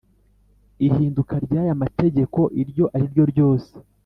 Ihinduka 0.87 1.33
ry 1.45 1.53
aya 1.61 1.81
mategeko 1.81 2.39
iryo 2.61 2.85
ari 2.95 3.05
ryo 3.11 3.23
ryose 3.31 3.71